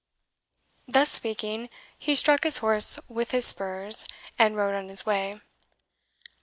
Thus 0.87 1.11
speaking, 1.11 1.69
he 1.95 2.15
struck 2.15 2.43
his 2.43 2.57
horse 2.57 2.97
with 3.07 3.29
the 3.29 3.41
spurs, 3.43 4.03
and 4.39 4.55
rode 4.57 4.75
on 4.75 4.89
his 4.89 5.05
way. 5.05 5.41